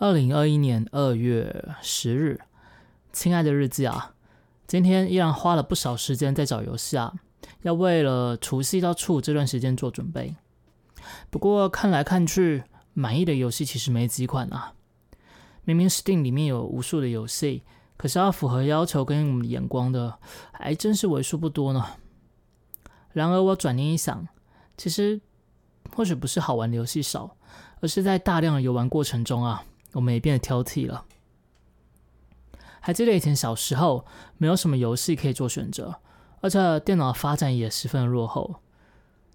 [0.00, 2.40] 二零二一年二月十日，
[3.12, 4.14] 亲爱的日记啊，
[4.64, 7.12] 今天依然花了不少时间在找游戏啊，
[7.62, 10.36] 要为了除夕到初五这段时间做准备。
[11.30, 12.62] 不过看来看去，
[12.94, 14.72] 满意的游戏其实没几款啊。
[15.64, 17.64] 明明 Steam 里面有无数的游戏，
[17.96, 20.16] 可是要符合要求跟我们眼光的，
[20.52, 21.84] 还真是为数不多呢。
[23.10, 24.28] 然而我转念一想，
[24.76, 25.20] 其实
[25.92, 27.36] 或许不是好玩的游戏少，
[27.80, 29.64] 而是在大量的游玩过程中啊。
[29.92, 31.04] 我们也变得挑剔了。
[32.80, 34.06] 还记得以前小时候，
[34.36, 35.96] 没有什么游戏可以做选择，
[36.40, 38.56] 而且电脑发展也十分落后。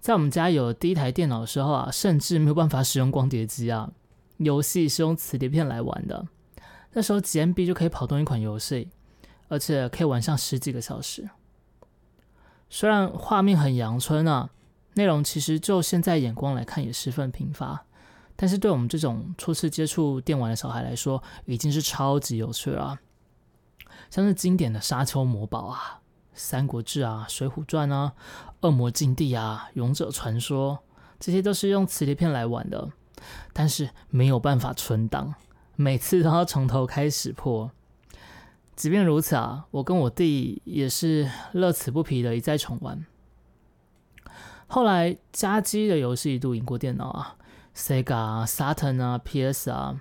[0.00, 3.90] 在我们家有第一台电脑的时候啊，甚至没有办法使用光碟机啊，
[4.36, 6.26] 游戏是用磁碟片来玩的。
[6.92, 8.88] 那时候几 MB 就可以跑动一款游戏，
[9.48, 11.28] 而且可以玩上十几个小时。
[12.70, 14.50] 虽然画面很阳春啊，
[14.94, 17.84] 内容其实就现在眼光来看也十分贫乏。
[18.40, 22.96] 但是对我们这种初次接触电玩的小孩来说，已经是超级有趣了。
[24.10, 26.00] 像是经典的《沙丘魔堡》啊，
[26.34, 28.12] 《三国志》啊，《水浒传》啊，
[28.60, 30.74] 《恶魔禁地》啊，《勇者传说》，
[31.18, 32.92] 这些都是用磁碟片来玩的，
[33.52, 35.34] 但是没有办法存档，
[35.74, 37.72] 每次都要从头开始破。
[38.76, 43.04] 即便如此啊，我跟我弟也是乐此不疲的一再重玩。
[44.68, 47.34] 后来加机的游戏一度赢过电脑啊。
[47.78, 50.00] Sega 啊，Saturn 啊，PS 啊，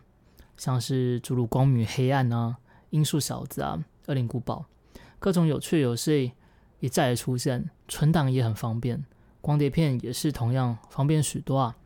[0.58, 2.58] 像是《诸如光明黑暗》啊，
[2.89, 4.66] 《音速小子》啊，《恶灵古堡》，
[5.19, 6.31] 各种有趣游戏
[6.80, 9.06] 一再的出现，存档也很方便，
[9.42, 11.78] 光碟片也是同样方便许多啊。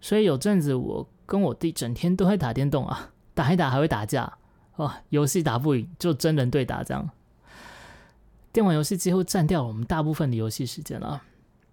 [0.00, 4.38] 所以有阵子我跟我弟整天都会打电动啊，打一打还会打架
[4.76, 7.10] 哦，游戏打不赢就真人对打这样。
[8.52, 11.24] 电玩游戏几乎占掉了我们大部分的游戏时间了，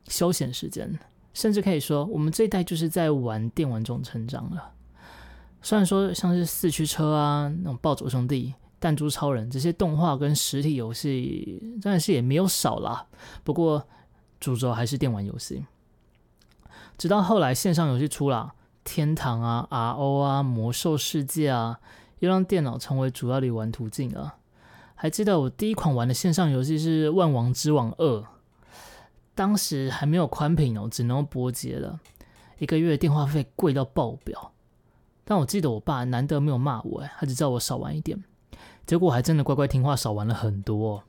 [0.07, 0.99] 休闲时间。
[1.33, 4.71] 甚至可以说，我们这一代就是在玩电玩中成长了。
[5.61, 13.05] 虽然说像是四驱车啊、那种暴走兄弟、弹珠超人这些动画跟实体游戏，但是也没有少啦。
[13.43, 13.87] 不过
[14.39, 15.65] 主轴还是电玩游戏。
[16.97, 18.53] 直到后来线上游戏出了，
[18.83, 21.79] 天堂啊、RO 啊、魔兽世界啊，
[22.19, 24.35] 又让电脑成为主要的玩途径了。
[24.95, 28.19] 还记得我第一款玩的线上游戏是《万王之王二》。
[29.33, 31.99] 当时还没有宽屏哦，只能用拨接了，
[32.59, 34.51] 一个月电话费贵到爆表。
[35.23, 38.21] 但我记得我爸难得没有骂我，哎，他只叫我少玩一点，
[38.85, 41.03] 结果还真的乖乖听话，少玩了很多。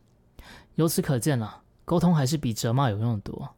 [0.77, 3.55] 由此可见啊，沟通还是比责骂有用的多。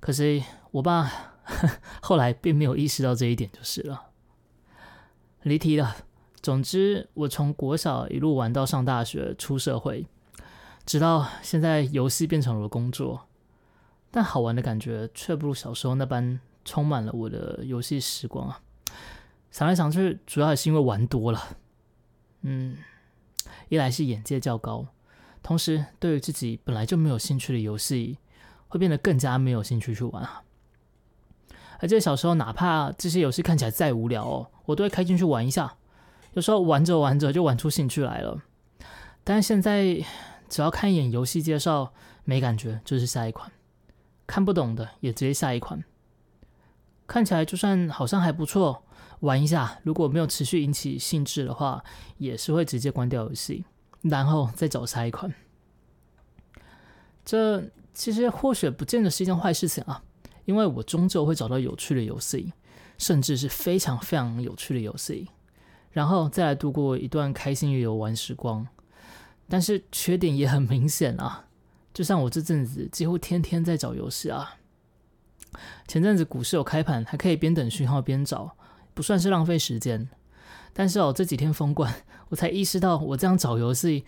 [0.00, 1.10] 可惜我爸
[2.02, 4.06] 后来并没有意识到这一点，就是了。
[5.42, 5.96] 离题了。
[6.42, 10.08] 总之，我从国小一路玩到上大学、出社会，
[10.84, 13.28] 直到现在，游戏变成了工作。
[14.12, 18.60] 但好玩的感觉却不如小时候那般充满了我的游戏时光啊！
[19.50, 21.56] 想来想去，主要还是因为玩多了。
[22.42, 22.76] 嗯，
[23.70, 24.86] 一来是眼界较高，
[25.42, 28.18] 同时对于自己本来就没有兴趣的游戏，
[28.68, 30.42] 会变得更加没有兴趣去玩啊。
[31.80, 35.74] 而且小时候，哪怕这些游戏看起来再无聊哦，我都会开进去玩一下。
[36.34, 38.42] 有时候玩着玩着就玩出兴趣来了。
[39.24, 40.04] 但是现在，
[40.48, 41.92] 只要看一眼游戏介绍，
[42.24, 43.50] 没感觉就是下一款。
[44.32, 45.84] 看不懂的也直接下一款，
[47.06, 48.82] 看起来就算好像还不错，
[49.20, 51.84] 玩一下，如果没有持续引起兴致的话，
[52.16, 53.66] 也是会直接关掉游戏，
[54.00, 55.30] 然后再找下一款。
[57.26, 60.02] 这其实或许不见得是一件坏事情啊，
[60.46, 62.54] 因为我终究会找到有趣的游戏，
[62.96, 65.28] 甚至是非常非常有趣的游戏，
[65.90, 68.66] 然后再来度过一段开心的游玩时光。
[69.46, 71.44] 但是缺点也很明显啊。
[71.92, 74.56] 就像我这阵子几乎天天在找游戏啊，
[75.86, 78.56] 前阵子股市有开盘，还可以边等讯号边找，
[78.94, 80.08] 不算是浪费时间。
[80.72, 81.94] 但是哦，这几天封关，
[82.30, 84.06] 我才意识到我这样找游戏，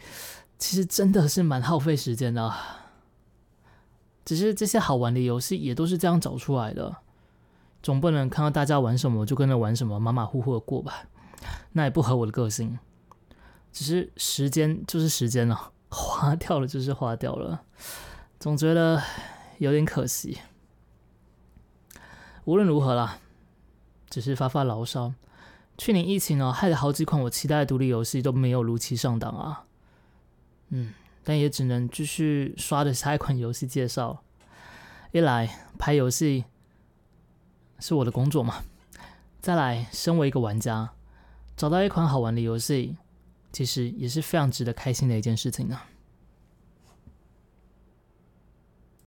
[0.59, 2.51] 其实真的是蛮耗费时间的。
[4.25, 6.97] 只是这些好玩的游戏也都是这样找出来的，
[7.83, 11.05] 总不能看到大家玩什么就跟着玩什么，马马虎虎的过吧？
[11.73, 12.79] 那也不合我的个性。
[13.71, 15.73] 只是时间就是时间了。
[15.95, 17.63] 花掉了就是花掉了，
[18.41, 19.01] 总觉得
[19.59, 20.39] 有点可惜。
[22.45, 23.19] 无论如何啦，
[24.11, 25.15] 只是发发牢骚。
[25.79, 29.65] 去年疫情哦，害得好几款我期待的独立游戏都没有如期上档啊。
[30.69, 30.93] 嗯，
[31.23, 34.23] 但也只能继续刷着下一款游戏介绍。
[35.13, 36.45] 一来拍游戏
[37.79, 38.65] 是我的工作嘛，
[39.41, 40.91] 再来身为一个玩家，
[41.57, 42.97] 找到一款好玩的游戏。
[43.55, 45.81] 其实也是非常值得开心的一件事情呢。